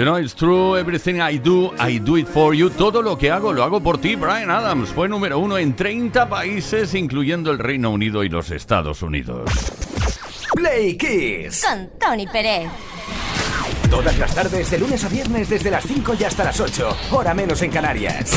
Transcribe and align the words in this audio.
You 0.00 0.06
know, 0.06 0.16
it's 0.16 0.34
true, 0.34 0.78
everything 0.78 1.20
I 1.20 1.36
do, 1.36 1.72
I 1.78 1.98
do 1.98 2.16
it 2.16 2.26
for 2.26 2.54
you. 2.54 2.70
Todo 2.70 3.02
lo 3.02 3.18
que 3.18 3.30
hago, 3.30 3.52
lo 3.52 3.62
hago 3.62 3.82
por 3.82 3.98
ti. 3.98 4.16
Brian 4.16 4.50
Adams 4.50 4.88
fue 4.88 5.10
número 5.10 5.38
uno 5.38 5.58
en 5.58 5.76
30 5.76 6.26
países, 6.26 6.94
incluyendo 6.94 7.50
el 7.50 7.58
Reino 7.58 7.90
Unido 7.90 8.24
y 8.24 8.30
los 8.30 8.50
Estados 8.50 9.02
Unidos. 9.02 9.50
Play 10.54 10.96
Kiss. 10.96 11.66
Con 11.68 11.90
Tony 11.98 12.26
Pérez. 12.26 12.70
Todas 13.90 14.16
las 14.16 14.34
tardes, 14.34 14.70
de 14.70 14.78
lunes 14.78 15.04
a 15.04 15.08
viernes, 15.10 15.50
desde 15.50 15.70
las 15.70 15.84
5 15.84 16.14
y 16.18 16.24
hasta 16.24 16.44
las 16.44 16.58
8, 16.58 16.96
hora 17.10 17.34
menos 17.34 17.60
en 17.60 17.70
Canarias. 17.70 18.34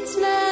It's 0.00 0.16
not. 0.16 0.47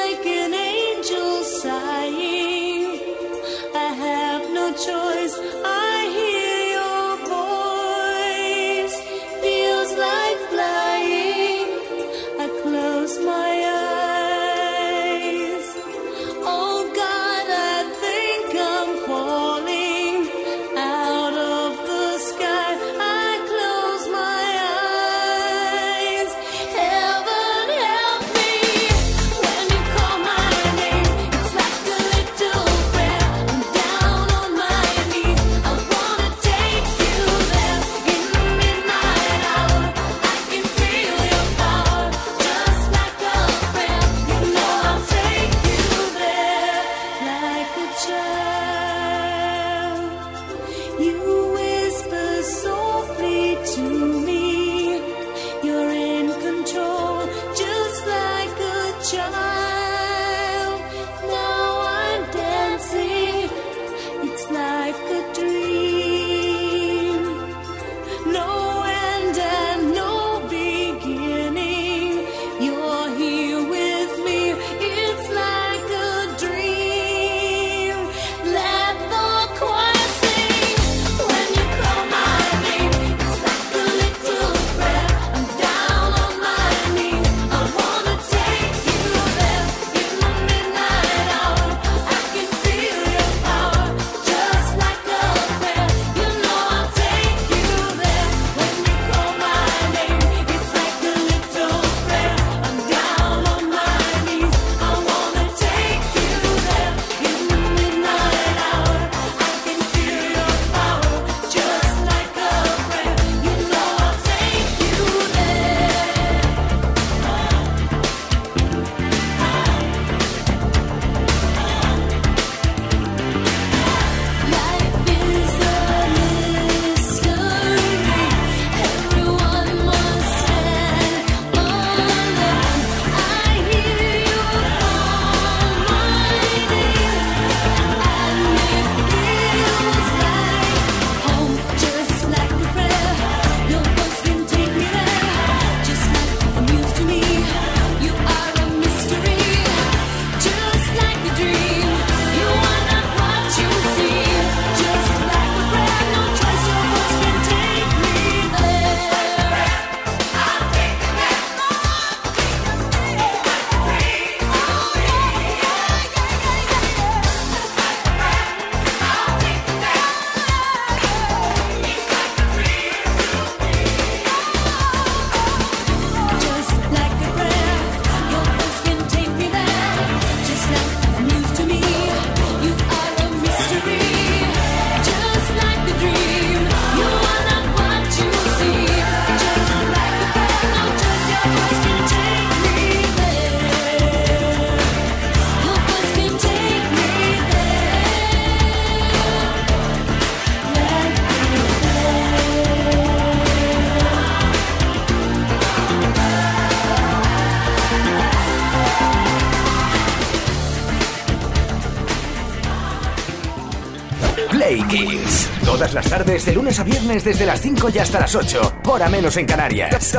Kiss. 214.75 215.49
Todas 215.63 215.93
las 215.93 216.09
tardes, 216.09 216.45
de 216.45 216.53
lunes 216.53 216.77
a 216.79 216.83
viernes, 216.83 217.23
desde 217.23 217.45
las 217.45 217.61
5 217.61 217.89
y 217.93 217.99
hasta 217.99 218.19
las 218.19 218.35
8. 218.35 218.73
Hora 218.85 219.07
menos 219.07 219.37
en 219.37 219.45
Canarias. 219.45 220.17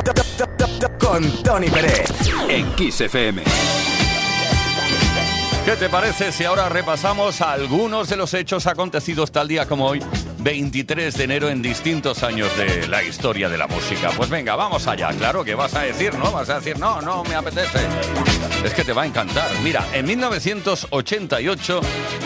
Con 0.99 1.43
Tony 1.43 1.69
Pérez. 1.69 2.09
En 2.47 2.71
Kiss 2.73 3.01
FM. 3.01 3.43
¿Qué 5.65 5.75
te 5.75 5.87
parece 5.87 6.31
si 6.31 6.45
ahora 6.45 6.67
repasamos 6.67 7.41
algunos 7.41 8.09
de 8.09 8.15
los 8.15 8.33
hechos 8.33 8.65
acontecidos 8.65 9.31
tal 9.31 9.47
día 9.47 9.67
como 9.67 9.85
hoy, 9.85 10.03
23 10.39 11.15
de 11.15 11.23
enero, 11.23 11.49
en 11.49 11.61
distintos 11.61 12.23
años 12.23 12.49
de 12.57 12.87
la 12.87 13.03
historia 13.03 13.49
de 13.49 13.57
la 13.57 13.67
música? 13.67 14.09
Pues 14.17 14.31
venga, 14.31 14.55
vamos 14.55 14.87
allá. 14.87 15.09
Claro 15.09 15.43
que 15.43 15.53
vas 15.53 15.75
a 15.75 15.81
decir, 15.81 16.15
¿no? 16.15 16.31
Vas 16.31 16.49
a 16.49 16.55
decir, 16.55 16.79
no, 16.79 17.01
no, 17.01 17.23
me 17.23 17.35
apetece. 17.35 17.79
Es 18.63 18.73
que 18.73 18.83
te 18.83 18.91
va 18.91 19.03
a 19.03 19.05
encantar. 19.05 19.49
Mira, 19.63 19.85
en 19.93 20.05
1988, 20.05 21.81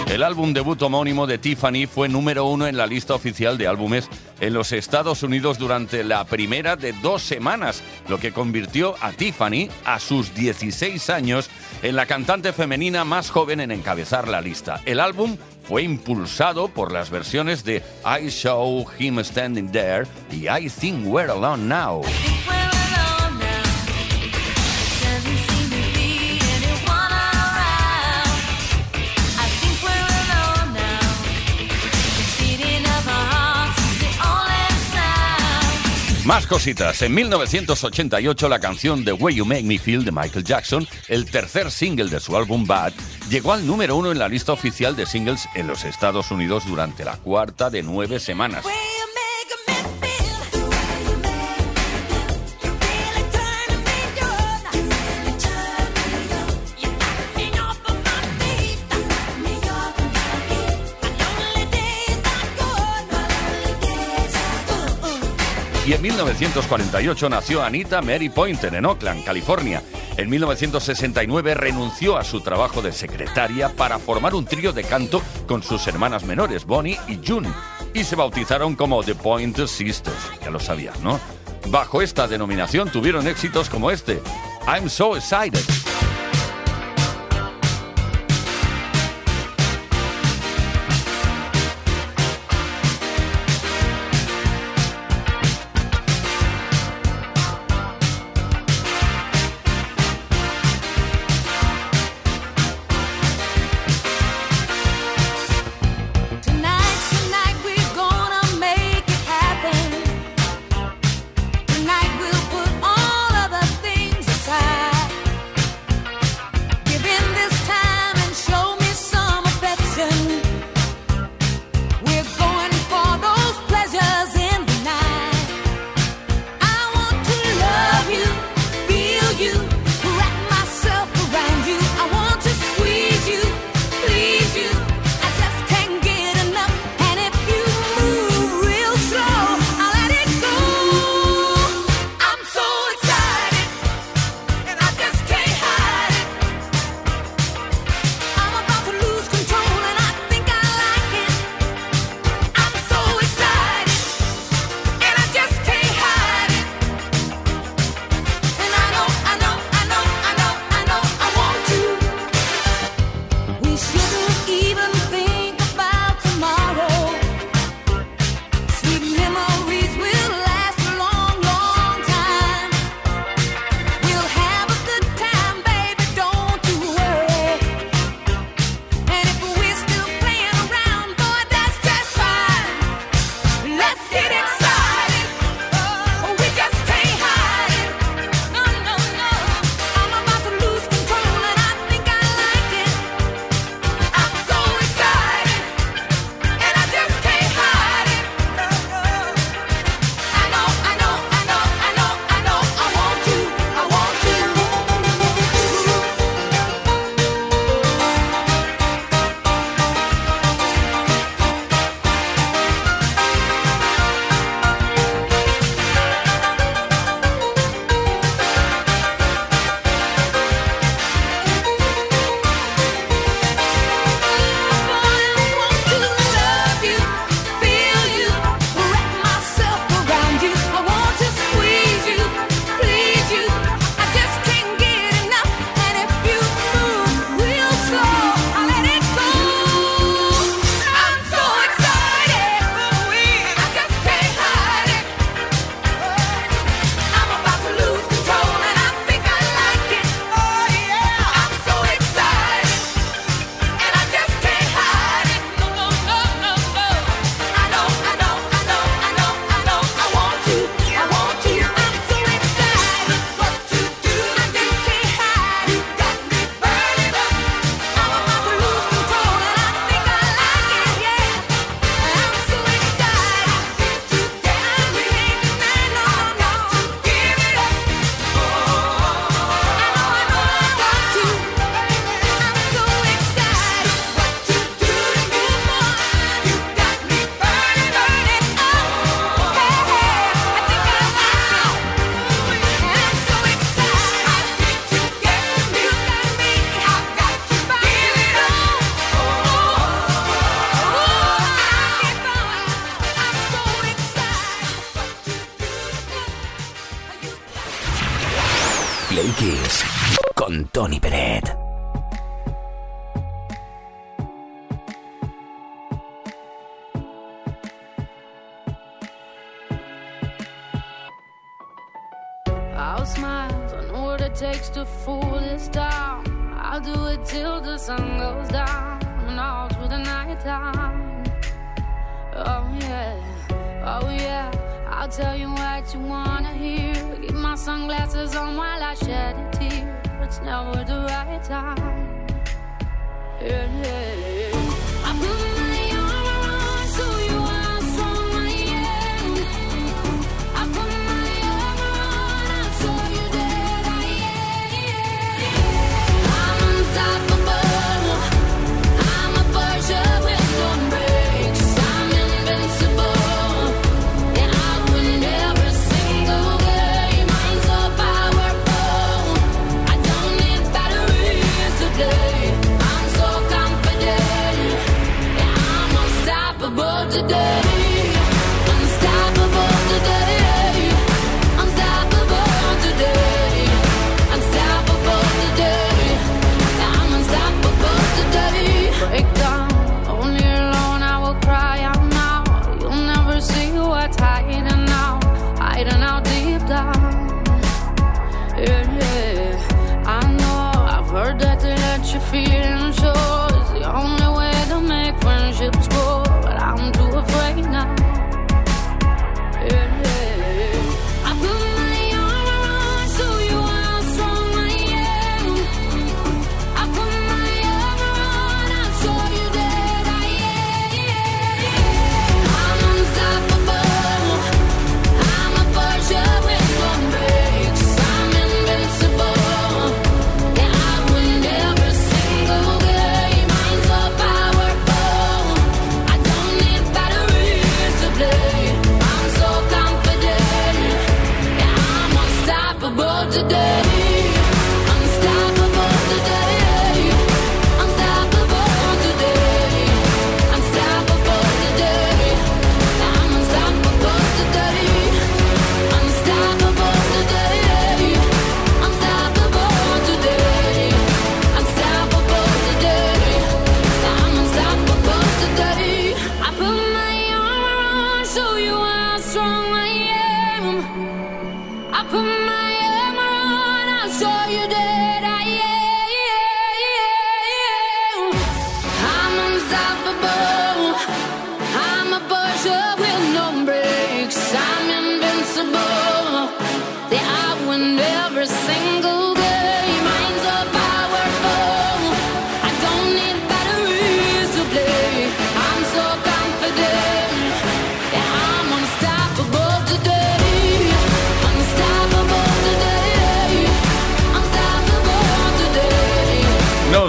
el 0.10 0.24
álbum 0.24 0.52
debut 0.52 0.82
homónimo 0.82 1.28
de 1.28 1.38
Tiffany 1.38 1.86
fue 1.86 2.10
número 2.10 2.46
uno 2.46 2.66
en 2.66 2.76
la 2.76 2.88
lista 2.88 3.14
oficial 3.14 3.58
de 3.58 3.68
álbumes 3.68 4.10
en 4.40 4.54
los 4.54 4.72
Estados 4.72 5.22
Unidos 5.22 5.60
durante 5.60 6.04
la 6.04 6.26
primera 6.26 6.76
de 6.76 6.94
dos 6.94 7.22
semanas, 7.22 7.84
lo 8.10 8.18
que 8.18 8.32
convirtió 8.32 8.96
a 9.00 9.12
Tiffany, 9.12 9.70
a 9.86 10.00
sus 10.00 10.34
16 10.34 11.10
años, 11.12 11.52
en 11.84 11.96
la 11.96 12.08
cantante 12.08 12.52
femenina 12.52 13.06
más 13.06 13.30
joven 13.30 13.60
en 13.60 13.72
encabezar 13.72 14.28
la 14.28 14.42
lista. 14.42 14.82
El 14.86 15.00
álbum 15.00 15.38
fue 15.64 15.84
impulsado 15.84 16.68
por 16.68 16.92
las 16.92 17.12
versiones 17.12 17.64
de 17.64 17.84
I 18.06 18.32
Saw 18.32 18.86
Him 18.98 19.24
Standing 19.24 19.72
There 19.72 20.08
y 20.32 20.48
I 20.50 20.68
Think 20.68 21.06
We're 21.06 21.32
Alone 21.32 21.64
Now. 21.68 22.02
Más 36.26 36.48
cositas. 36.48 37.02
En 37.02 37.14
1988 37.14 38.48
la 38.48 38.60
canción 38.60 39.04
The 39.04 39.12
Way 39.12 39.36
You 39.36 39.46
Make 39.46 39.64
Me 39.64 39.78
Feel 39.78 40.06
de 40.06 40.12
Michael 40.14 40.46
Jackson, 40.46 40.88
el 41.10 41.26
tercer 41.26 41.70
single 41.70 42.10
de 42.10 42.22
su 42.22 42.38
álbum 42.38 42.66
Bad, 42.66 42.94
llegó 43.30 43.52
al 43.52 43.68
número 43.68 43.98
uno 43.98 44.10
en 44.10 44.20
la 44.20 44.30
lista 44.30 44.54
oficial 44.54 44.96
de 44.96 45.06
singles 45.06 45.50
en 45.54 45.68
los 45.68 45.84
Estados 45.84 46.32
Unidos 46.32 46.66
durante 46.66 47.04
la 47.04 47.18
cuarta 47.18 47.70
de 47.70 47.84
nueve 47.84 48.22
semanas. 48.22 48.64
Y 65.86 65.92
en 65.92 66.02
1948 66.02 67.30
nació 67.30 67.62
Anita 67.62 68.02
Mary 68.02 68.30
Pointer 68.30 68.74
en 68.74 68.86
Oakland, 68.86 69.26
California. 69.26 69.84
En 70.16 70.30
1969 70.30 71.56
renunció 71.56 72.16
a 72.18 72.24
su 72.24 72.40
trabajo 72.40 72.82
de 72.82 72.94
secretaria 72.94 73.68
para 73.68 74.00
formar 74.00 74.34
un 74.34 74.46
trío 74.46 74.72
de 74.72 74.86
canto 74.86 75.22
con 75.46 75.62
sus 75.62 75.86
hermanas 75.88 76.24
menores, 76.24 76.66
Bonnie 76.66 76.98
y 77.10 77.20
June, 77.26 77.50
y 77.94 78.06
se 78.06 78.16
bautizaron 78.16 78.76
como 78.76 79.04
The 79.04 79.16
Pointer 79.16 79.68
Sisters. 79.68 80.32
Ya 80.42 80.52
lo 80.52 80.60
sabías, 80.62 81.02
¿no? 81.02 81.20
Bajo 81.68 82.02
esta 82.02 82.30
denominación 82.30 82.90
tuvieron 82.90 83.28
éxitos 83.28 83.70
como 83.70 83.92
este, 83.92 84.22
I'm 84.66 84.90
So 84.90 85.18
Excited. 85.18 85.83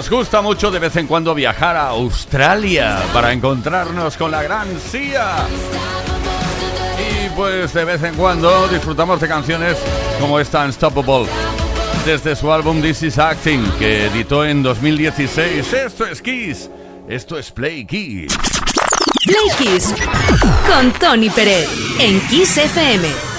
Nos 0.05 0.19
gusta 0.19 0.41
mucho 0.43 0.69
de 0.69 0.77
vez 0.77 0.95
en 0.97 1.07
cuando 1.07 1.33
viajar 1.33 1.75
a 1.75 1.87
Australia 1.87 3.01
para 3.11 3.33
encontrarnos 3.33 4.15
con 4.17 4.29
la 4.29 4.43
gran 4.43 4.67
Sia. 4.79 5.47
Y 6.99 7.29
pues 7.29 7.73
de 7.73 7.85
vez 7.85 8.03
en 8.03 8.13
cuando 8.13 8.67
disfrutamos 8.67 9.19
de 9.19 9.27
canciones 9.27 9.75
como 10.21 10.39
esta 10.39 10.63
Unstoppable. 10.63 11.25
Desde 12.05 12.35
su 12.35 12.51
álbum 12.51 12.83
This 12.83 13.01
Is 13.01 13.17
Acting, 13.17 13.63
que 13.79 14.05
editó 14.05 14.45
en 14.45 14.61
2016. 14.61 15.73
Esto 15.73 16.05
es 16.05 16.21
Kiss. 16.21 16.69
Esto 17.09 17.39
es 17.39 17.49
Play 17.49 17.83
Kiss. 17.85 18.31
Play 19.25 19.49
Kiss 19.57 19.91
con 20.67 20.91
Tony 20.99 21.31
Pérez 21.31 21.67
en 21.99 22.21
Kiss 22.27 22.55
FM. 22.57 23.34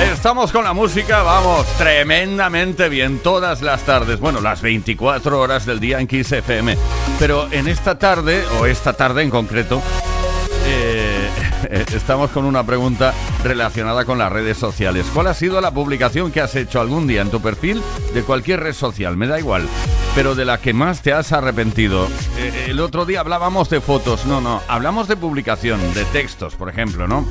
Estamos 0.00 0.50
con 0.50 0.64
la 0.64 0.72
música, 0.72 1.22
vamos, 1.22 1.66
tremendamente 1.76 2.88
bien 2.88 3.18
todas 3.18 3.60
las 3.60 3.82
tardes. 3.82 4.18
Bueno, 4.18 4.40
las 4.40 4.62
24 4.62 5.38
horas 5.38 5.66
del 5.66 5.78
día 5.78 6.00
en 6.00 6.06
Kiss 6.06 6.32
FM. 6.32 6.76
Pero 7.18 7.48
en 7.52 7.68
esta 7.68 7.98
tarde, 7.98 8.42
o 8.58 8.66
esta 8.66 8.94
tarde 8.94 9.22
en 9.22 9.30
concreto, 9.30 9.82
eh, 10.66 11.28
estamos 11.94 12.30
con 12.30 12.46
una 12.46 12.64
pregunta 12.64 13.12
relacionada 13.44 14.06
con 14.06 14.16
las 14.16 14.32
redes 14.32 14.56
sociales. 14.56 15.06
¿Cuál 15.12 15.26
ha 15.26 15.34
sido 15.34 15.60
la 15.60 15.70
publicación 15.70 16.32
que 16.32 16.40
has 16.40 16.56
hecho 16.56 16.80
algún 16.80 17.06
día 17.06 17.20
en 17.20 17.30
tu 17.30 17.42
perfil 17.42 17.82
de 18.14 18.22
cualquier 18.22 18.60
red 18.60 18.74
social? 18.74 19.18
Me 19.18 19.26
da 19.26 19.38
igual, 19.38 19.68
pero 20.14 20.34
de 20.34 20.46
la 20.46 20.58
que 20.58 20.72
más 20.72 21.02
te 21.02 21.12
has 21.12 21.32
arrepentido. 21.32 22.08
Eh, 22.38 22.68
el 22.68 22.80
otro 22.80 23.04
día 23.04 23.20
hablábamos 23.20 23.68
de 23.68 23.82
fotos, 23.82 24.24
no, 24.24 24.40
no, 24.40 24.62
hablamos 24.66 25.08
de 25.08 25.16
publicación, 25.16 25.92
de 25.92 26.04
textos, 26.06 26.54
por 26.54 26.70
ejemplo, 26.70 27.06
¿no? 27.06 27.26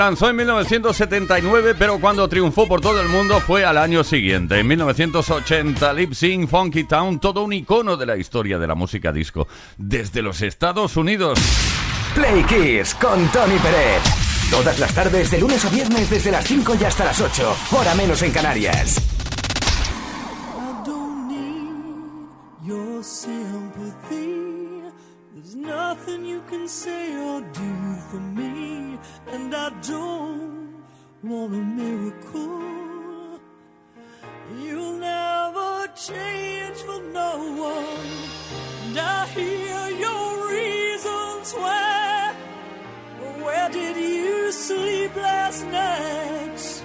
lanzó 0.00 0.30
en 0.30 0.36
1979, 0.36 1.74
pero 1.78 2.00
cuando 2.00 2.26
triunfó 2.26 2.66
por 2.66 2.80
todo 2.80 3.02
el 3.02 3.08
mundo 3.10 3.38
fue 3.38 3.66
al 3.66 3.76
año 3.76 4.02
siguiente. 4.02 4.58
En 4.58 4.66
1980, 4.66 5.92
Lip 5.92 6.14
Sync 6.14 6.48
Funky 6.48 6.84
Town, 6.84 7.20
todo 7.20 7.42
un 7.42 7.52
icono 7.52 7.98
de 7.98 8.06
la 8.06 8.16
historia 8.16 8.58
de 8.58 8.66
la 8.66 8.74
música 8.74 9.12
disco, 9.12 9.46
desde 9.76 10.22
los 10.22 10.40
Estados 10.40 10.96
Unidos. 10.96 11.38
Play 12.14 12.42
Kiss 12.44 12.94
con 12.94 13.28
Tony 13.28 13.58
Pérez. 13.58 14.02
Todas 14.50 14.78
las 14.78 14.94
tardes, 14.94 15.30
de 15.32 15.38
lunes 15.38 15.62
a 15.66 15.68
viernes, 15.68 16.08
desde 16.08 16.30
las 16.30 16.46
5 16.46 16.76
y 16.80 16.84
hasta 16.84 17.04
las 17.04 17.20
8, 17.20 17.56
hora 17.72 17.94
menos 17.94 18.22
en 18.22 18.32
Canarias. 18.32 19.02
Nothing 25.54 26.24
you 26.24 26.40
can 26.48 26.66
say 26.66 27.14
or 27.16 27.42
do. 27.52 27.79
And 29.32 29.54
I 29.54 29.70
don't 29.86 30.74
want 31.22 31.54
a 31.54 31.62
miracle. 31.80 33.40
You'll 34.58 34.96
never 34.98 35.86
change 35.94 36.78
for 36.78 37.00
no 37.12 37.32
one. 37.70 38.08
And 38.86 38.98
I 38.98 39.26
hear 39.28 39.88
your 40.04 40.50
reasons 40.50 41.52
why. 41.52 42.34
Where 43.44 43.68
did 43.70 43.96
you 43.96 44.50
sleep 44.50 45.14
last 45.14 45.64
night? 45.66 46.82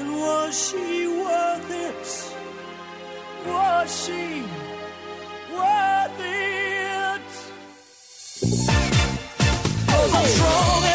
And 0.00 0.16
was 0.16 0.68
she 0.68 1.06
worth 1.06 1.70
it? 1.70 2.06
Was 3.46 4.04
she 4.04 4.42
worth 5.54 6.18
it? 6.18 7.28
Oh, 9.94 10.24
strong. 10.26 10.91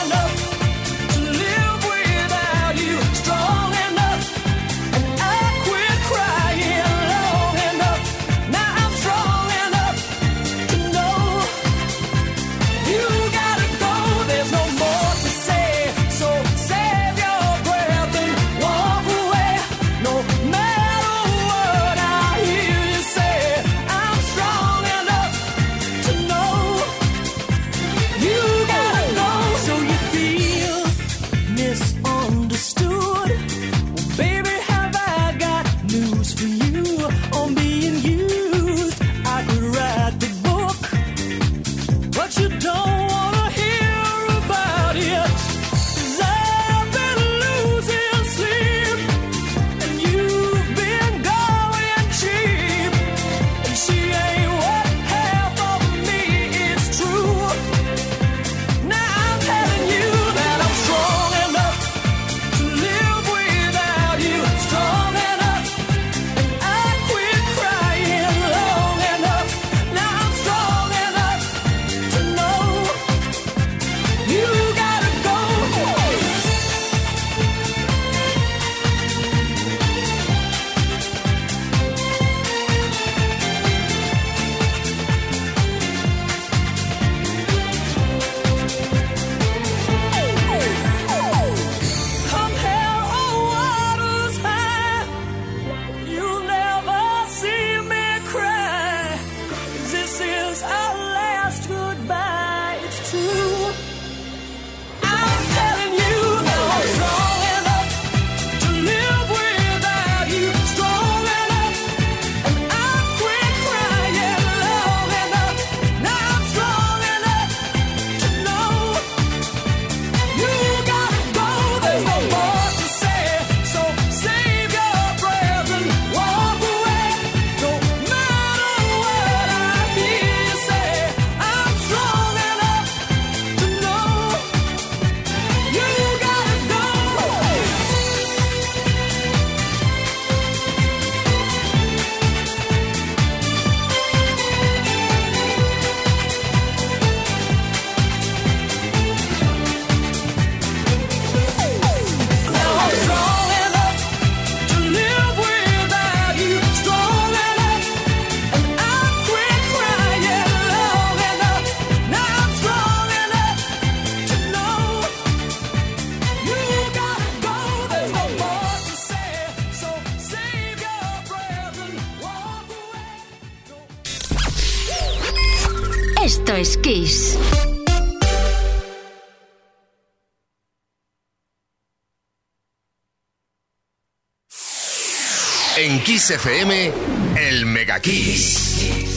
SFM, 186.28 186.92
el 187.38 187.66
Mega 187.66 188.02
Kiss. 188.02 189.17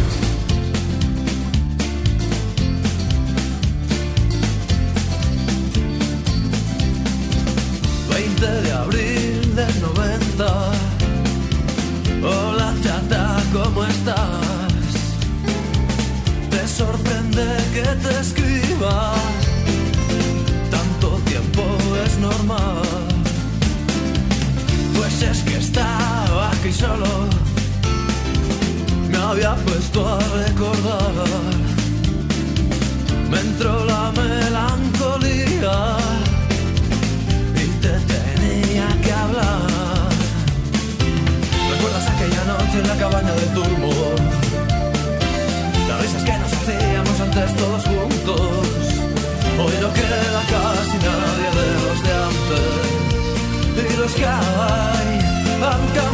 Te 17.95 18.19
escriba. 18.19 19.13
Tanto 20.69 21.19
tiempo 21.25 21.63
es 22.05 22.17
normal. 22.17 22.81
Pues 24.97 25.21
es 25.21 25.39
que 25.43 25.57
estaba 25.57 26.51
aquí 26.51 26.71
solo. 26.71 27.27
Me 29.09 29.17
había 29.17 29.55
puesto 29.55 30.07
a 30.07 30.19
recordar. 30.45 31.11
Me 33.29 33.39
entró 33.39 33.85
la 33.85 34.11
melancolía 34.11 35.97
y 37.55 37.65
te 37.81 37.93
tenía 38.13 38.87
que 39.03 39.11
hablar. 39.11 40.09
¿Recuerdas 41.71 42.07
aquella 42.07 42.43
noche 42.45 42.79
en 42.81 42.87
la 42.87 42.97
cabaña 42.97 43.33
del 43.33 43.49
turbo? 43.53 43.91
Las 45.87 46.01
risas 46.01 46.23
que 46.23 46.37
nos 46.37 46.53
hacíamos 46.53 47.10
antes 47.41 47.55
todos 47.55 47.83
juntos. 47.85 48.41
Hoy 49.59 49.73
no 49.81 49.93
queda 49.93 50.41
casi 50.49 50.97
nadie 51.07 51.47
de 51.57 51.67
los 51.83 51.97
de 52.03 52.13
antes. 52.29 52.81
Y 53.81 53.97
los 53.97 54.11
que 54.13 54.25
hay 54.25 55.19
han 55.69 55.83
cambiado, 55.95 56.10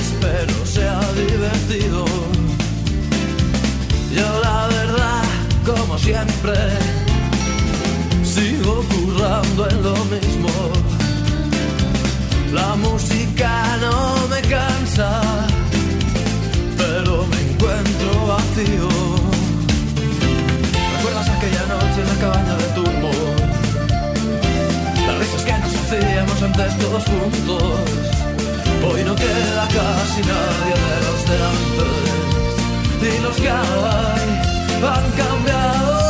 Espero 0.00 0.66
sea 0.66 1.00
divertido. 1.14 2.04
Yo 4.16 4.40
la 4.40 4.66
verdad, 4.68 5.22
como 5.64 5.98
siempre, 5.98 6.54
sigo 8.24 8.84
currando 8.92 9.68
en 9.68 9.82
lo 9.82 9.96
mismo. 10.14 10.50
La 12.52 12.74
música 12.76 13.78
no 13.80 14.26
me 14.28 14.40
cansa 14.48 15.46
pero 16.80 17.26
me 17.26 17.40
encuentro 17.40 18.26
vacío. 18.26 18.88
¿Recuerdas 20.96 21.28
aquella 21.28 21.66
noche 21.66 22.00
en 22.02 22.08
la 22.08 22.14
cabaña 22.20 22.56
de 22.56 22.64
turbo? 22.74 23.10
Las 25.06 25.18
risas 25.18 25.42
que 25.44 25.52
nos 25.52 25.74
hacíamos 25.74 26.42
antes 26.42 26.78
todos 26.78 27.04
juntos. 27.04 28.19
Hoy 28.82 29.04
no 29.04 29.14
queda 29.14 29.68
casi 29.68 30.20
nadie 30.22 30.74
de 30.88 30.96
los 31.06 31.20
de 31.28 31.36
antes. 31.52 32.10
Los 33.22 33.36
que 33.36 33.48
hay 33.50 34.50
han 34.82 35.10
cambiado, 35.12 36.09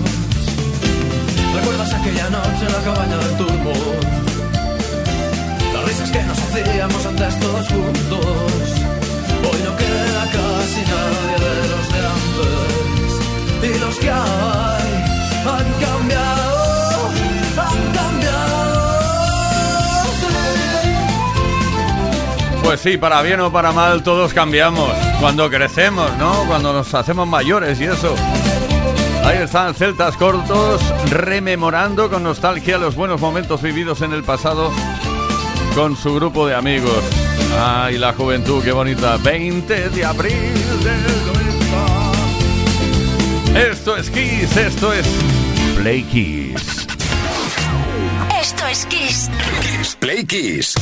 ¿Recuerdas 1.81 1.99
aquella 1.99 2.29
noche 2.29 2.65
en 2.67 2.73
la 2.73 2.81
cabaña 2.83 3.17
del 3.17 3.37
turbo? 3.37 3.73
Las 5.73 5.83
risas 5.85 6.11
que 6.11 6.21
nos 6.23 6.37
hacíamos 6.37 7.05
antes 7.07 7.39
todos 7.39 7.67
juntos. 7.69 8.25
Hoy 9.49 9.61
no 9.65 9.75
queda 9.77 10.25
casi 10.31 10.81
nadie 10.91 11.37
de 11.43 11.69
los 11.71 11.87
de 11.91 11.99
antes. 12.13 13.11
Y 13.63 13.79
los 13.79 13.95
que 13.97 14.11
hay 14.11 14.91
han 15.47 15.73
cambiado, 15.81 17.09
han 17.57 17.81
cambiado. 17.95 18.61
Pues 22.63 22.79
sí, 22.79 22.97
para 22.97 23.23
bien 23.23 23.39
o 23.39 23.51
para 23.51 23.71
mal 23.71 24.03
todos 24.03 24.35
cambiamos. 24.35 24.91
Cuando 25.19 25.49
crecemos, 25.49 26.15
¿no? 26.19 26.43
Cuando 26.47 26.73
nos 26.73 26.93
hacemos 26.93 27.27
mayores 27.27 27.81
y 27.81 27.85
eso. 27.85 28.15
Ahí 29.23 29.37
están 29.37 29.75
celtas 29.75 30.17
cortos 30.17 30.81
rememorando 31.09 32.09
con 32.09 32.23
nostalgia 32.23 32.77
los 32.77 32.95
buenos 32.95 33.21
momentos 33.21 33.61
vividos 33.61 34.01
en 34.01 34.13
el 34.13 34.23
pasado 34.23 34.71
con 35.75 35.95
su 35.95 36.15
grupo 36.15 36.47
de 36.47 36.55
amigos. 36.55 37.03
Ay, 37.59 37.97
la 37.97 38.13
juventud, 38.13 38.63
qué 38.63 38.71
bonita. 38.71 39.17
20 39.17 39.89
de 39.89 40.05
abril 40.05 40.53
del 40.83 41.03
90. 43.53 43.71
Esto 43.71 43.97
es 43.97 44.09
Kiss, 44.09 44.57
esto 44.57 44.93
es 44.93 45.05
Play 45.77 46.03
Kiss. 46.03 46.87
Esto 48.39 48.67
es 48.67 48.85
Kiss. 48.87 49.29
Kiss 49.61 49.97
Play 49.99 50.25
Kiss. 50.25 50.73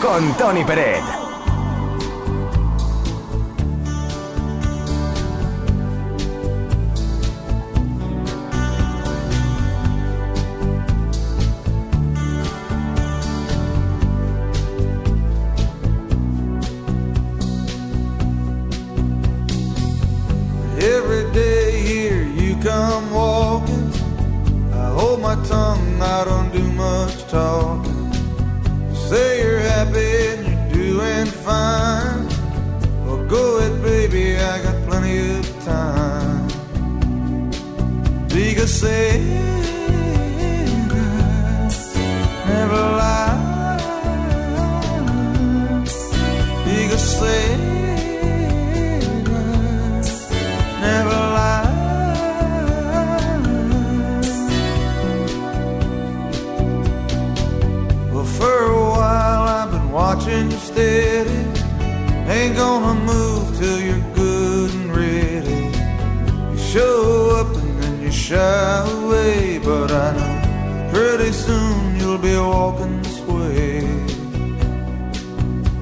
Con 0.00 0.36
Tony 0.36 0.64
Peret. 0.64 1.29
Shy 68.30 68.36
away, 68.36 69.58
but 69.58 69.90
I 69.90 70.08
know 70.16 70.34
pretty 70.92 71.32
soon 71.32 71.98
you'll 71.98 72.24
be 72.30 72.36
walking 72.36 73.02
this 73.02 73.20
way. 73.22 73.80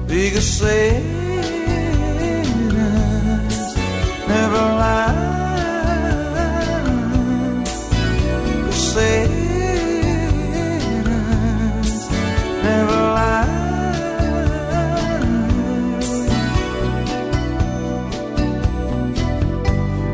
Because 0.07 0.63
eyes 0.63 1.03
never 4.33 4.63
lie. 4.81 5.27
Saying 8.93 9.29
eyes 11.19 12.01
never 12.67 12.99
lie. 13.17 13.59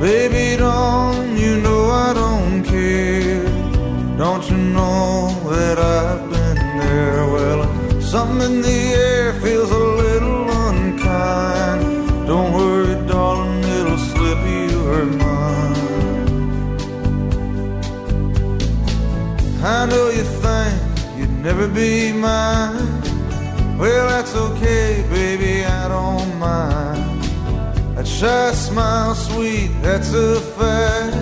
Baby, 0.01 0.44
in 8.45 8.61
the 8.61 8.81
air 8.93 9.33
feels 9.41 9.71
a 9.71 9.85
little 10.03 10.49
unkind. 10.67 11.81
Don't 12.27 12.53
worry, 12.53 12.95
darling, 13.07 13.63
it'll 13.63 13.97
slip 13.97 14.41
your 14.71 15.05
mind. 15.05 16.29
I 19.63 19.85
know 19.87 20.09
you 20.17 20.25
think 20.43 20.75
you'd 21.17 21.37
never 21.47 21.67
be 21.67 22.11
mine. 22.11 22.85
Well, 23.79 24.07
that's 24.07 24.35
okay, 24.35 25.03
baby, 25.09 25.65
I 25.65 25.87
don't 25.87 26.37
mind. 26.37 27.23
That 27.95 28.07
shy 28.07 28.51
smile, 28.51 29.15
sweet, 29.15 29.71
that's 29.81 30.13
a 30.13 30.39
fact. 30.57 31.15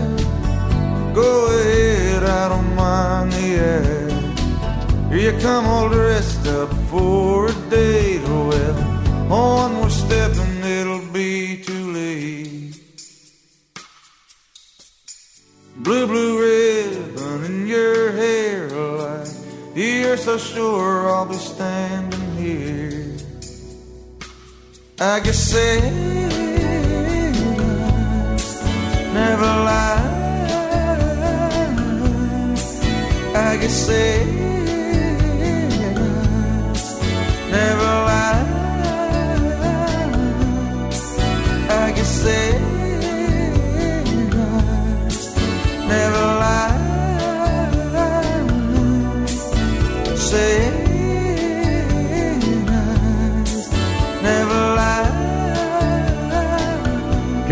Go 1.15 1.29
ahead, 1.57 2.23
I 2.23 2.49
don't 2.49 2.75
mind 2.75 3.31
the 3.31 3.47
act. 3.75 5.09
Here 5.09 5.31
you 5.31 5.39
come 5.39 5.65
all 5.65 5.89
dressed 5.89 6.47
up 6.47 6.82
for 6.93 7.47
a 7.47 7.53
date. 7.71 8.21
Oh, 8.25 8.49
well, 8.49 9.33
on 9.33 9.81
we're 9.81 9.89
stepping, 9.89 10.55
it'll 10.77 11.07
be 11.11 11.57
too 11.67 11.85
late. 11.91 12.75
Blue, 15.85 16.05
blue 16.05 16.33
ribbon 16.45 17.45
in 17.45 17.67
your 17.67 18.11
hair, 18.11 18.69
like 18.69 19.27
you're 19.75 20.17
so 20.17 20.37
sure 20.37 21.09
I'll 21.09 21.25
be 21.25 21.39
standing 21.53 22.27
here. 22.37 23.17
I 24.99 25.19
guess 25.19 25.39
say 25.51 25.79
never 29.19 29.51
lie. 29.67 30.11
I 33.35 33.57
can 33.57 33.69
say 33.69 34.42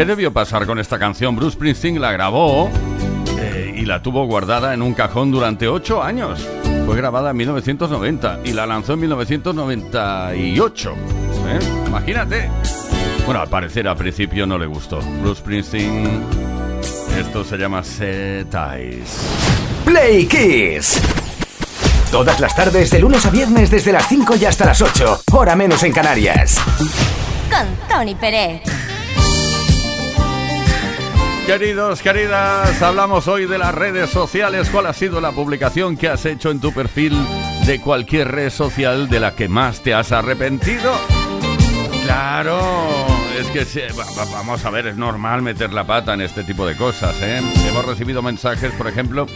¿Qué 0.01 0.05
debió 0.05 0.33
pasar 0.33 0.65
con 0.65 0.79
esta 0.79 0.97
canción? 0.97 1.35
Bruce 1.35 1.53
Springsteen 1.53 2.01
la 2.01 2.11
grabó 2.11 2.71
eh, 3.37 3.75
y 3.77 3.85
la 3.85 4.01
tuvo 4.01 4.25
guardada 4.25 4.73
en 4.73 4.81
un 4.81 4.95
cajón 4.95 5.29
durante 5.29 5.67
ocho 5.67 6.01
años. 6.01 6.43
Fue 6.91 6.97
grabada 6.97 7.29
en 7.29 7.37
1990 7.37 8.41
y 8.43 8.51
la 8.51 8.65
lanzó 8.65 8.95
en 8.95 8.99
1998. 8.99 10.93
¿eh? 11.47 11.59
Imagínate. 11.87 12.49
Bueno, 13.25 13.39
al 13.39 13.47
parecer 13.47 13.87
al 13.87 13.95
principio 13.95 14.45
no 14.45 14.57
le 14.57 14.65
gustó. 14.65 14.99
Bruce 15.21 15.39
Springsteen. 15.39 16.21
Esto 17.17 17.45
se 17.45 17.55
llama 17.55 17.81
Set 17.81 18.53
Eyes. 18.53 19.09
Play 19.85 20.25
Kiss. 20.25 21.01
Todas 22.11 22.41
las 22.41 22.53
tardes, 22.57 22.91
de 22.91 22.99
lunes 22.99 23.25
a 23.25 23.29
viernes, 23.29 23.71
desde 23.71 23.93
las 23.93 24.09
5 24.09 24.35
y 24.35 24.43
hasta 24.43 24.65
las 24.65 24.81
8. 24.81 25.21
Hora 25.31 25.55
menos 25.55 25.83
en 25.83 25.93
Canarias. 25.93 26.59
Con 27.49 27.87
Tony 27.87 28.15
Pérez. 28.15 28.80
Queridos, 31.51 32.01
queridas, 32.01 32.81
hablamos 32.81 33.27
hoy 33.27 33.45
de 33.45 33.57
las 33.57 33.75
redes 33.75 34.09
sociales. 34.09 34.69
¿Cuál 34.69 34.85
ha 34.85 34.93
sido 34.93 35.19
la 35.19 35.33
publicación 35.33 35.97
que 35.97 36.07
has 36.07 36.25
hecho 36.25 36.49
en 36.49 36.61
tu 36.61 36.71
perfil 36.71 37.13
de 37.65 37.81
cualquier 37.81 38.31
red 38.31 38.49
social 38.49 39.09
de 39.09 39.19
la 39.19 39.35
que 39.35 39.49
más 39.49 39.81
te 39.81 39.93
has 39.93 40.13
arrepentido? 40.13 40.93
Claro, 42.05 42.57
es 43.37 43.47
que 43.47 43.65
se- 43.65 43.91
va- 43.91 44.05
va- 44.17 44.31
vamos 44.31 44.63
a 44.63 44.69
ver, 44.69 44.87
es 44.87 44.95
normal 44.95 45.41
meter 45.41 45.73
la 45.73 45.83
pata 45.83 46.13
en 46.13 46.21
este 46.21 46.45
tipo 46.45 46.65
de 46.65 46.77
cosas, 46.77 47.13
¿eh? 47.21 47.41
Hemos 47.67 47.85
recibido 47.85 48.21
mensajes, 48.21 48.71
por 48.71 48.87
ejemplo, 48.87 49.27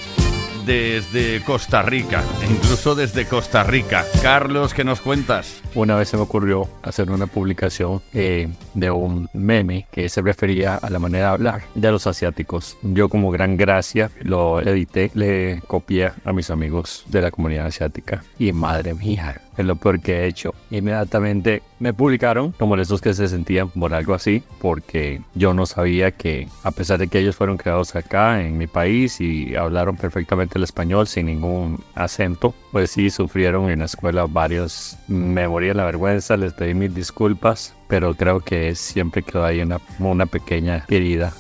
desde 0.66 1.41
Costa 1.43 1.82
Rica, 1.84 2.24
incluso 2.49 2.95
desde 2.95 3.26
Costa 3.26 3.63
Rica. 3.63 4.03
Carlos, 4.22 4.74
¿qué 4.74 4.84
nos 4.84 4.99
cuentas? 4.99 5.61
Una 5.76 5.95
vez 5.95 6.09
se 6.09 6.18
me 6.18 6.24
ocurrió 6.24 6.68
hacer 6.82 7.11
una 7.11 7.28
publicación 7.28 8.01
eh, 8.13 8.49
de 8.74 8.91
un 8.91 9.30
meme 9.34 9.88
que 9.91 10.09
se 10.09 10.22
refería 10.22 10.76
a 10.76 10.89
la 10.89 10.99
manera 10.99 11.28
de 11.28 11.32
hablar 11.34 11.61
de 11.76 11.91
los 11.91 12.07
asiáticos. 12.07 12.78
Yo 12.82 13.09
como 13.09 13.32
gran 13.32 13.57
gracia 13.57 14.09
lo 14.22 14.59
edité, 14.59 15.11
le 15.13 15.61
copié 15.68 16.11
a 16.24 16.34
mis 16.34 16.49
amigos 16.49 17.05
de 17.07 17.22
la 17.22 17.32
comunidad 17.32 17.68
asiática 17.68 18.24
y 18.39 18.51
madre 18.51 18.93
mía, 18.93 19.41
es 19.58 19.66
lo 19.66 19.76
peor 19.76 19.99
que 19.99 20.20
he 20.20 20.28
hecho. 20.28 20.53
Inmediatamente 20.72 21.64
me 21.80 21.93
publicaron 21.93 22.51
como 22.53 22.76
esos 22.76 23.01
que 23.01 23.14
se 23.14 23.28
sentían 23.28 23.70
por 23.70 23.93
algo 23.93 24.14
así, 24.14 24.43
porque 24.60 25.22
yo 25.34 25.53
no 25.53 25.66
sabía 25.66 26.12
que 26.12 26.47
a 26.64 26.72
pesar 26.72 26.99
de 26.99 27.08
que 27.08 27.20
ellos 27.20 27.36
fueron 27.36 27.58
creados 27.58 27.95
acá 27.95 28.41
en 28.41 28.58
mi 28.58 28.68
país 28.68 29.20
y 29.22 29.56
hablaron 29.56 29.95
perfectamente 29.97 30.58
el 30.58 30.64
español 30.64 31.08
sin 31.08 31.28
ningún 31.28 31.84
acento, 31.95 32.53
pues 32.72 32.91
sí 32.91 33.10
sufrieron 33.10 33.70
en 33.70 33.80
la 33.80 33.86
escuela 33.86 34.26
varios, 34.28 34.97
me 35.08 35.47
moría 35.47 35.74
la 35.74 35.86
vergüenza, 35.86 36.38
les 36.38 36.53
pedí 36.53 36.74
mis 36.74 36.93
disculpas, 36.93 37.76
pero 37.88 38.14
creo 38.14 38.39
que 38.39 38.76
siempre 38.76 39.24
quedó 39.24 39.45
ahí 39.45 39.62
una, 39.62 39.80
una 39.99 40.26
pequeña 40.26 40.86
herida. 40.88 41.34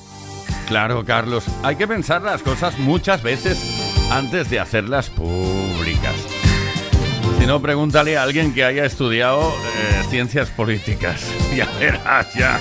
Claro, 0.67 1.05
Carlos, 1.05 1.45
hay 1.63 1.75
que 1.75 1.87
pensar 1.87 2.21
las 2.23 2.41
cosas 2.41 2.77
muchas 2.79 3.21
veces 3.21 4.09
antes 4.11 4.49
de 4.49 4.59
hacerlas 4.59 5.09
públicas. 5.09 6.34
Si 7.45 7.49
no, 7.49 7.61
pregúntale 7.61 8.17
a 8.17 8.23
alguien 8.23 8.55
que 8.55 8.63
haya 8.63 8.85
estudiado 8.85 9.49
eh, 9.49 10.03
ciencias 10.09 10.49
políticas. 10.49 11.21
Ya 11.55 11.69
verás, 11.79 12.33
ya. 12.33 12.59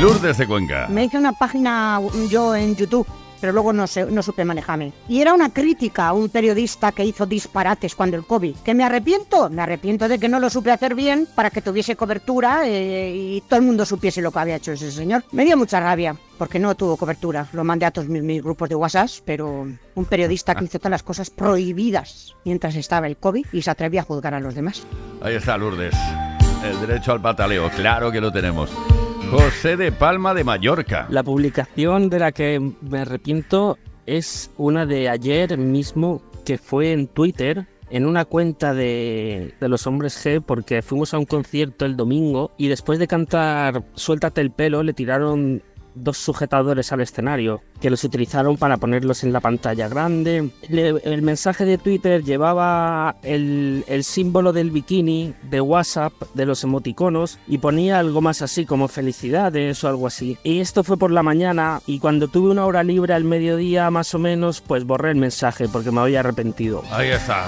Lourdes 0.00 0.38
de 0.38 0.46
Cuenca. 0.46 0.86
Me 0.88 1.06
hice 1.06 1.18
una 1.18 1.32
página 1.32 2.00
yo 2.30 2.54
en 2.54 2.76
YouTube, 2.76 3.08
pero 3.40 3.52
luego 3.52 3.72
no, 3.72 3.88
sé, 3.88 4.06
no 4.06 4.22
supe 4.22 4.44
manejarme. 4.44 4.92
Y 5.08 5.20
era 5.20 5.34
una 5.34 5.52
crítica 5.52 6.06
a 6.06 6.12
un 6.12 6.28
periodista 6.28 6.92
que 6.92 7.04
hizo 7.04 7.26
disparates 7.26 7.96
cuando 7.96 8.16
el 8.16 8.24
COVID. 8.24 8.54
¿Que 8.58 8.72
me 8.72 8.84
arrepiento? 8.84 9.50
Me 9.50 9.62
arrepiento 9.62 10.06
de 10.06 10.20
que 10.20 10.28
no 10.28 10.38
lo 10.38 10.48
supe 10.48 10.70
hacer 10.70 10.94
bien 10.94 11.26
para 11.34 11.50
que 11.50 11.60
tuviese 11.60 11.96
cobertura 11.96 12.68
eh, 12.68 13.12
y 13.16 13.40
todo 13.40 13.58
el 13.58 13.66
mundo 13.66 13.84
supiese 13.84 14.22
lo 14.22 14.30
que 14.30 14.38
había 14.38 14.56
hecho 14.56 14.70
ese 14.70 14.92
señor. 14.92 15.24
Me 15.32 15.44
dio 15.44 15.56
mucha 15.56 15.80
rabia 15.80 16.14
porque 16.38 16.58
no 16.58 16.74
tuvo 16.74 16.96
cobertura. 16.96 17.46
Lo 17.52 17.64
mandé 17.64 17.86
a 17.86 17.90
todos 17.90 18.08
mis, 18.08 18.22
mis 18.22 18.42
grupos 18.42 18.68
de 18.68 18.74
WhatsApp, 18.74 19.08
pero 19.24 19.66
un 19.94 20.04
periodista 20.04 20.54
que 20.54 20.64
hizo 20.64 20.78
todas 20.78 20.90
las 20.90 21.02
cosas 21.02 21.30
prohibidas 21.30 22.34
mientras 22.44 22.74
estaba 22.76 23.06
el 23.06 23.16
COVID 23.16 23.46
y 23.52 23.62
se 23.62 23.70
atrevía 23.70 24.02
a 24.02 24.04
juzgar 24.04 24.34
a 24.34 24.40
los 24.40 24.54
demás. 24.54 24.86
Ahí 25.20 25.34
está 25.34 25.56
Lourdes. 25.56 25.94
El 26.64 26.80
derecho 26.86 27.12
al 27.12 27.20
pataleo, 27.20 27.70
claro 27.70 28.10
que 28.10 28.20
lo 28.20 28.32
tenemos. 28.32 28.70
José 29.30 29.76
de 29.76 29.92
Palma 29.92 30.34
de 30.34 30.44
Mallorca. 30.44 31.06
La 31.10 31.22
publicación 31.22 32.08
de 32.08 32.18
la 32.18 32.32
que 32.32 32.60
me 32.80 33.00
arrepiento 33.00 33.78
es 34.06 34.50
una 34.56 34.86
de 34.86 35.08
ayer 35.08 35.58
mismo 35.58 36.22
que 36.44 36.58
fue 36.58 36.92
en 36.92 37.08
Twitter, 37.08 37.66
en 37.90 38.06
una 38.06 38.24
cuenta 38.24 38.72
de, 38.72 39.54
de 39.60 39.68
los 39.68 39.86
hombres 39.86 40.24
G, 40.24 40.40
porque 40.40 40.80
fuimos 40.82 41.12
a 41.12 41.18
un 41.18 41.24
concierto 41.24 41.84
el 41.84 41.96
domingo 41.96 42.52
y 42.56 42.68
después 42.68 42.98
de 42.98 43.08
cantar 43.08 43.82
Suéltate 43.94 44.40
el 44.40 44.52
pelo 44.52 44.82
le 44.82 44.92
tiraron 44.92 45.62
dos 45.96 46.18
sujetadores 46.18 46.92
al 46.92 47.00
escenario 47.00 47.62
que 47.80 47.90
los 47.90 48.04
utilizaron 48.04 48.56
para 48.56 48.76
ponerlos 48.76 49.24
en 49.24 49.32
la 49.32 49.40
pantalla 49.40 49.88
grande. 49.88 50.50
Le- 50.68 51.00
el 51.04 51.22
mensaje 51.22 51.64
de 51.64 51.78
Twitter 51.78 52.22
llevaba 52.22 53.16
el, 53.22 53.84
el 53.88 54.04
símbolo 54.04 54.52
del 54.52 54.70
bikini 54.70 55.34
de 55.50 55.60
WhatsApp 55.60 56.12
de 56.34 56.46
los 56.46 56.62
emoticonos 56.64 57.38
y 57.48 57.58
ponía 57.58 57.98
algo 57.98 58.20
más 58.20 58.42
así 58.42 58.64
como 58.66 58.88
felicidades 58.88 59.82
o 59.84 59.88
algo 59.88 60.06
así. 60.06 60.38
Y 60.44 60.60
esto 60.60 60.84
fue 60.84 60.96
por 60.96 61.10
la 61.10 61.22
mañana 61.22 61.80
y 61.86 61.98
cuando 61.98 62.28
tuve 62.28 62.50
una 62.50 62.64
hora 62.66 62.82
libre 62.82 63.14
al 63.14 63.24
mediodía 63.24 63.90
más 63.90 64.14
o 64.14 64.18
menos 64.18 64.60
pues 64.60 64.84
borré 64.84 65.10
el 65.10 65.16
mensaje 65.16 65.68
porque 65.68 65.90
me 65.90 66.00
había 66.00 66.20
arrepentido. 66.20 66.82
Ahí 66.90 67.08
está. 67.08 67.46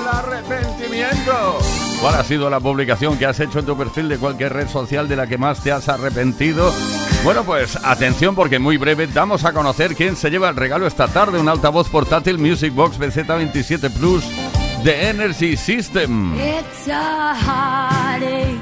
El 0.00 0.06
arrepentimiento. 0.08 1.58
¿Cuál 2.00 2.14
ha 2.14 2.22
sido 2.22 2.48
la 2.48 2.60
publicación 2.60 3.18
que 3.18 3.26
has 3.26 3.40
hecho 3.40 3.58
en 3.58 3.66
tu 3.66 3.76
perfil 3.76 4.08
de 4.08 4.18
cualquier 4.18 4.52
red 4.52 4.68
social 4.68 5.08
de 5.08 5.16
la 5.16 5.26
que 5.26 5.36
más 5.36 5.60
te 5.62 5.72
has 5.72 5.88
arrepentido? 5.88 6.72
Bueno, 7.24 7.42
pues 7.42 7.76
atención 7.84 8.36
porque 8.36 8.60
muy 8.60 8.76
breve 8.76 9.08
damos 9.08 9.44
a 9.44 9.52
conocer 9.52 9.96
quién 9.96 10.14
se 10.14 10.30
lleva 10.30 10.48
el 10.48 10.56
regalo 10.56 10.86
esta 10.86 11.08
tarde, 11.08 11.40
un 11.40 11.48
altavoz 11.48 11.88
portátil 11.88 12.38
Music 12.38 12.72
Box 12.72 13.00
BZ27 13.00 13.90
Plus 13.90 14.24
de 14.84 15.08
Energy 15.08 15.56
System. 15.56 16.34
It's 16.38 16.88
a 16.88 17.34
heartache, 17.34 18.60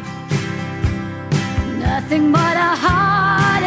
nothing 1.78 2.32
but 2.32 2.40
a 2.40 2.74
heartache. 2.74 3.66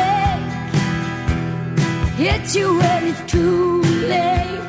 Hits 2.17 2.55
you 2.55 2.75
when 2.79 3.07
it's 3.07 3.31
too 3.31 3.83
late, 4.07 4.61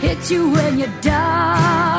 hits 0.00 0.30
you 0.30 0.52
when 0.52 0.78
you're. 0.78 1.93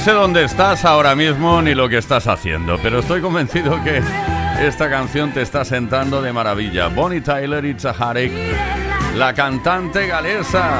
Sé 0.00 0.12
dónde 0.12 0.44
estás 0.44 0.86
ahora 0.86 1.14
mismo 1.14 1.60
ni 1.60 1.74
lo 1.74 1.86
que 1.88 1.98
estás 1.98 2.26
haciendo, 2.26 2.78
pero 2.82 3.00
estoy 3.00 3.20
convencido 3.20 3.84
que 3.84 4.00
esta 4.60 4.88
canción 4.88 5.32
te 5.32 5.42
está 5.42 5.62
sentando 5.64 6.22
de 6.22 6.32
maravilla. 6.32 6.88
Bonnie 6.88 7.20
Tyler, 7.20 7.62
a 7.64 7.92
Heartache, 7.92 8.56
la 9.16 9.34
cantante 9.34 10.06
galesa, 10.06 10.70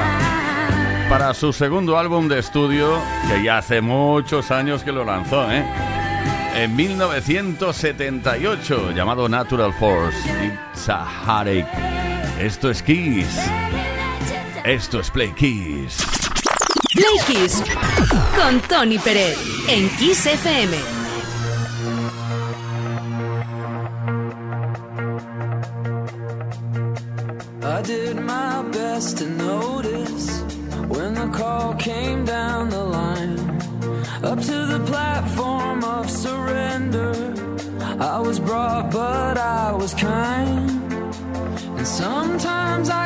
para 1.07 1.35
su 1.35 1.53
segundo 1.53 1.99
álbum 1.99 2.27
de 2.27 2.39
estudio, 2.39 2.99
que 3.29 3.43
ya 3.43 3.59
hace 3.59 3.81
muchos 3.81 4.49
años 4.49 4.83
que 4.83 4.91
lo 4.91 5.05
lanzó, 5.05 5.51
¿eh? 5.51 5.63
En 6.55 6.75
1978, 6.75 8.93
llamado 8.95 9.29
Natural 9.29 9.71
Force, 9.73 10.17
It's 10.73 10.89
a. 10.89 11.05
Esto 12.39 12.71
es 12.71 12.81
Kiss. 12.81 13.39
Esto 14.63 14.99
es 14.99 15.11
Play 15.11 15.31
Kiss. 15.33 16.10
Play 16.93 17.17
Kiss 17.25 17.63
con 18.35 18.59
Tony 18.67 18.97
Pérez 18.97 19.37
en 19.69 19.89
Kiss 19.97 20.25
FM. 20.25 20.75
I 27.63 27.81
did 27.83 28.17
my 28.17 28.63
best 28.71 29.19
to 29.19 29.25
notice 29.29 30.41
when 30.89 31.13
the 31.13 31.29
call 31.33 31.75
came 31.75 32.25
down 32.25 32.69
the 32.69 32.83
line. 32.83 33.39
Up 34.23 34.39
to 34.41 34.65
the 34.65 34.83
platform 34.85 35.85
of 35.85 36.09
surrender. 36.09 37.13
I 38.01 38.19
was 38.19 38.39
brought, 38.39 38.91
but 38.91 39.37
I 39.37 39.71
was 39.71 39.93
kind. 39.93 40.69
And 41.77 41.87
sometimes 41.87 42.89
I 42.89 43.00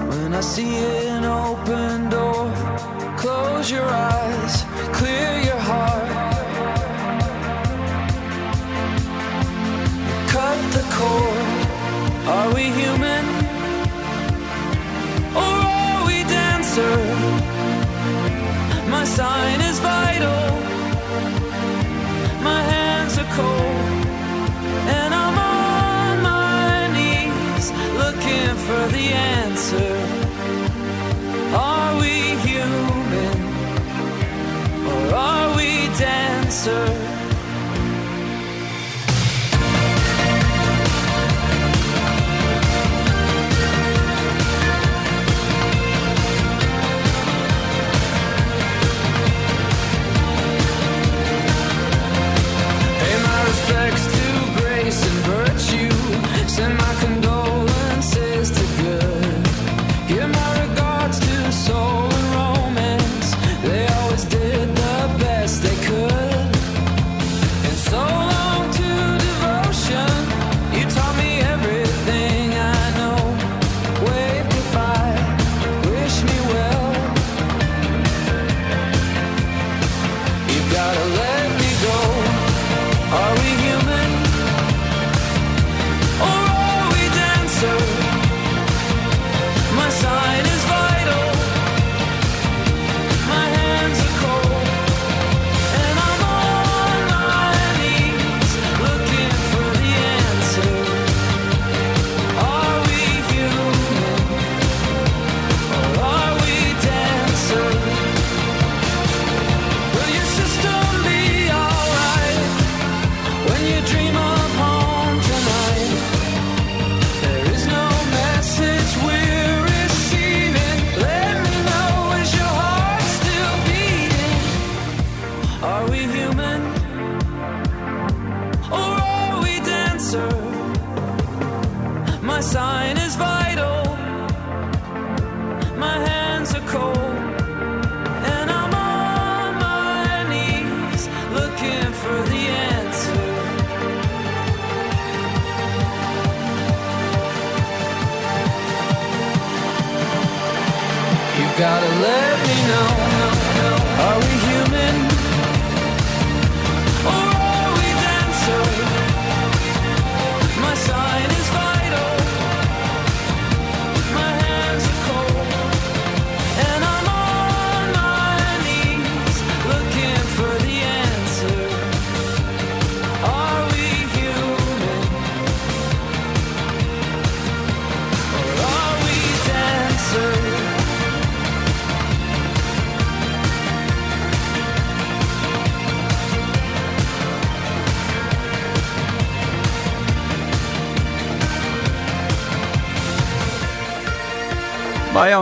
when 0.00 0.34
I 0.34 0.40
see 0.40 0.76
an 1.08 1.24
open 1.24 2.08
door. 2.08 2.50
Close 3.16 3.70
your 3.70 3.84
eyes, 3.84 4.64
clear 4.98 5.32
your 5.48 5.62
heart. 5.70 6.10
Cut 10.34 10.58
the 10.76 10.84
cord. 10.96 11.62
Are 12.34 12.54
we 12.54 12.64
human? 12.80 13.24
Or 15.42 15.54
are 15.76 16.06
we 16.06 16.16
dancer? 16.36 16.96
My 18.94 19.04
sign 19.04 19.60
is 19.60 19.78
vital. 19.78 20.44
My 22.42 22.60
hands 22.72 23.18
are 23.18 23.30
cold. 23.36 23.71
For 28.72 28.88
the 28.96 29.06
answer. 29.38 29.94
Are 31.54 31.92
we 32.00 32.14
human? 32.48 33.38
Or 34.90 35.02
are 35.14 35.48
we 35.58 35.70
dancer? 35.98 36.86
Pay 53.00 53.16
my 53.28 53.38
respects 53.50 54.04
to 54.16 54.26
grace 54.58 55.00
and 55.08 55.18
virtue. 55.34 55.94
Send 56.56 56.74
my 56.78 56.91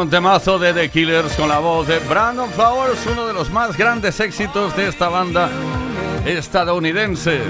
un 0.01 0.09
temazo 0.09 0.59
de 0.59 0.73
The 0.73 0.89
Killers 0.89 1.35
con 1.35 1.49
la 1.49 1.59
voz 1.59 1.87
de 1.87 1.99
Brandon 1.99 2.51
Flowers, 2.51 2.99
uno 3.07 3.27
de 3.27 3.35
los 3.35 3.51
más 3.51 3.77
grandes 3.77 4.19
éxitos 4.19 4.75
de 4.75 4.89
esta 4.89 5.09
banda 5.09 5.51
estadounidense. 6.25 7.41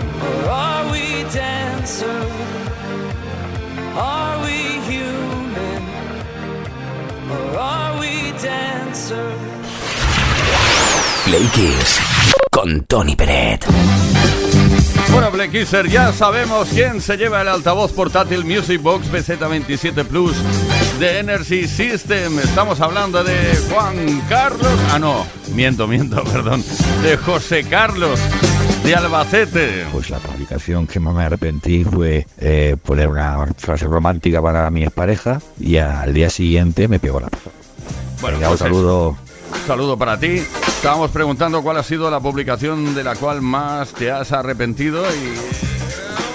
Or 0.44 0.51
are 0.51 0.90
we 0.90 1.22
dancer? 1.32 2.09
Are 3.96 4.42
we 4.42 4.80
human? 4.88 5.84
Or 7.30 7.59
are 7.59 8.01
we 8.01 8.32
dancer? 8.32 9.32
Play 11.24 11.46
Kiss 11.55 12.01
con 12.51 12.84
Tony 12.86 13.14
Peret. 13.14 13.64
Bueno, 15.12 15.30
Black 15.32 15.50
Kisser, 15.50 15.88
ya 15.88 16.12
sabemos 16.12 16.68
quién 16.68 17.00
se 17.00 17.16
lleva 17.16 17.42
el 17.42 17.48
altavoz 17.48 17.92
portátil 17.92 18.44
Music 18.44 18.80
Box 18.80 19.11
BZ27 19.11 20.04
Plus 20.04 20.36
de 20.98 21.18
Energy 21.18 21.66
System. 21.66 22.38
Estamos 22.38 22.80
hablando 22.80 23.24
de 23.24 23.36
Juan 23.70 24.22
Carlos. 24.28 24.72
Ah, 24.92 24.98
no, 24.98 25.26
miento, 25.54 25.86
miento, 25.88 26.22
perdón. 26.32 26.62
De 27.02 27.16
José 27.16 27.64
Carlos 27.64 28.20
de 28.84 28.94
Albacete. 28.94 29.86
Pues 29.92 30.11
la 30.11 30.18
publicación 30.18 30.86
que 30.86 31.00
más 31.00 31.14
me 31.14 31.24
arrepentí 31.24 31.84
fue 31.84 32.26
eh, 32.38 32.76
poner 32.82 33.08
una 33.08 33.46
frase 33.56 33.86
romántica 33.86 34.40
para 34.40 34.70
mi 34.70 34.84
expareja 34.84 35.40
y 35.58 35.76
al 35.76 36.14
día 36.14 36.30
siguiente 36.30 36.88
me 36.88 36.98
pegó 36.98 37.20
la 37.20 37.28
Bueno, 38.20 38.38
Venga, 38.38 38.50
un 38.50 38.58
pues, 38.58 38.61
saludo. 38.61 39.18
Saludo 39.66 39.96
para 39.96 40.18
ti. 40.18 40.42
Estábamos 40.80 41.11
preguntando 41.11 41.62
cuál 41.62 41.76
ha 41.76 41.82
sido 41.82 42.11
la 42.11 42.20
publicación 42.20 42.94
de 42.94 43.05
la 43.05 43.14
cual 43.14 43.42
más 43.42 43.92
te 43.92 44.11
has 44.11 44.32
arrepentido 44.32 45.05
y 45.14 45.26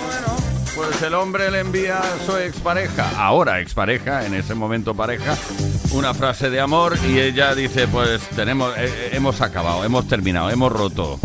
bueno, 0.06 0.36
pues 0.76 1.02
el 1.02 1.16
hombre 1.16 1.50
le 1.50 1.62
envía 1.62 1.98
a 1.98 2.26
su 2.26 2.38
expareja, 2.38 3.10
ahora 3.18 3.60
expareja, 3.60 4.26
en 4.26 4.36
ese 4.36 4.54
momento 4.54 4.94
pareja, 4.94 5.36
una 5.94 6.14
frase 6.14 6.50
de 6.50 6.60
amor 6.60 6.96
y 7.08 7.20
ella 7.20 7.56
dice, 7.56 7.88
pues 7.88 8.22
tenemos 8.36 8.72
eh, 8.78 8.86
eh, 8.86 9.10
hemos 9.14 9.42
acabado, 9.42 9.84
hemos 9.84 10.08
terminado, 10.08 10.52
hemos 10.52 10.72
roto. 10.72 11.20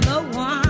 The 0.00 0.22
ones 0.36 0.67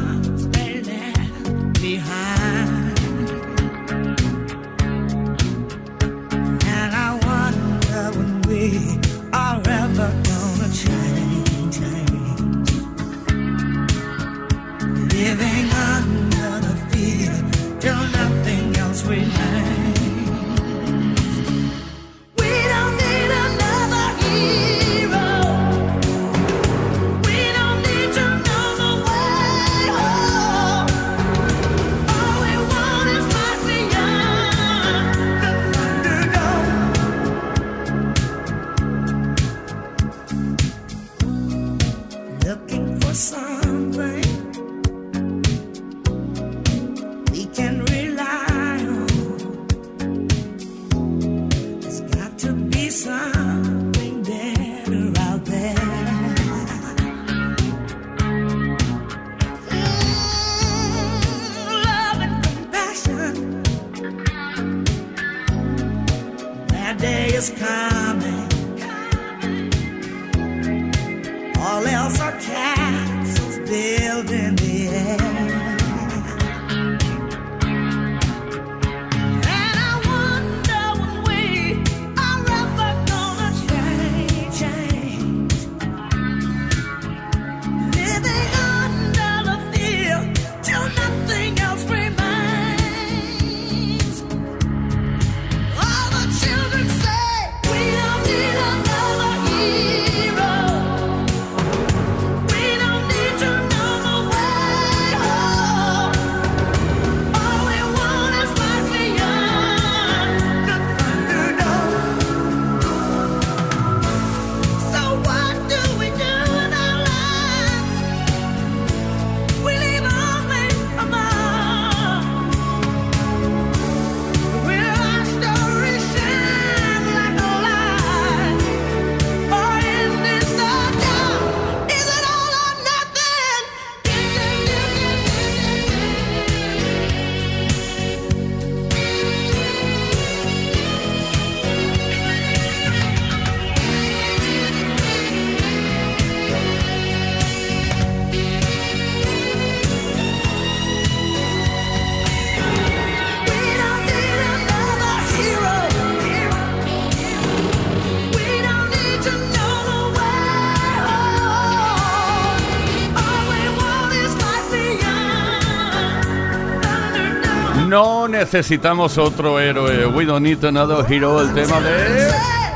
necesitamos 168.53 169.19
otro 169.19 169.61
héroe. 169.61 170.07
We 170.07 170.25
don't 170.25 170.43
need 170.43 170.65
another 170.65 171.05
hero. 171.07 171.43
El 171.43 171.53
tema 171.53 171.81
de 171.81 172.33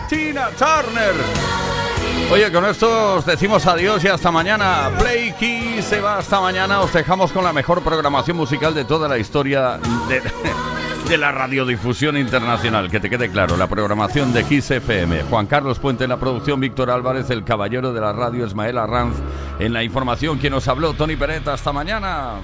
Tina 0.08 0.48
Turner. 0.50 1.14
Oye, 2.30 2.52
con 2.52 2.66
esto 2.66 3.14
os 3.14 3.24
decimos 3.24 3.66
adiós 3.66 4.04
y 4.04 4.08
hasta 4.08 4.30
mañana. 4.30 4.90
Play 4.98 5.34
se 5.80 6.00
va 6.00 6.18
hasta 6.18 6.42
mañana. 6.42 6.80
Os 6.80 6.92
dejamos 6.92 7.32
con 7.32 7.42
la 7.42 7.54
mejor 7.54 7.82
programación 7.82 8.36
musical 8.36 8.74
de 8.74 8.84
toda 8.84 9.08
la 9.08 9.16
historia 9.16 9.78
de, 10.08 10.22
de 11.08 11.16
la 11.16 11.32
radiodifusión 11.32 12.18
internacional. 12.18 12.90
Que 12.90 13.00
te 13.00 13.08
quede 13.08 13.30
claro, 13.30 13.56
la 13.56 13.66
programación 13.66 14.34
de 14.34 14.44
Kiss 14.44 14.70
FM. 14.72 15.22
Juan 15.22 15.46
Carlos 15.46 15.78
Puente 15.78 16.04
en 16.04 16.10
la 16.10 16.18
producción, 16.18 16.60
Víctor 16.60 16.90
Álvarez, 16.90 17.30
el 17.30 17.44
caballero 17.44 17.94
de 17.94 18.00
la 18.02 18.12
radio, 18.12 18.44
Ismael 18.46 18.76
Arranz. 18.76 19.16
En 19.58 19.72
la 19.72 19.82
información, 19.82 20.38
quien 20.38 20.52
nos 20.52 20.68
habló, 20.68 20.92
Tony 20.92 21.16
Peret. 21.16 21.48
Hasta 21.48 21.72
mañana. 21.72 22.40